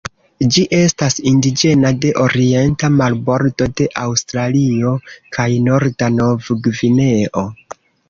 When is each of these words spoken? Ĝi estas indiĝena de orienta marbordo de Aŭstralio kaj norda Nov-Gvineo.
Ĝi 0.53 0.61
estas 0.77 1.17
indiĝena 1.31 1.91
de 2.05 2.13
orienta 2.23 2.91
marbordo 2.95 3.69
de 3.83 3.89
Aŭstralio 4.07 4.97
kaj 5.39 5.49
norda 5.71 6.13
Nov-Gvineo. 6.19 7.51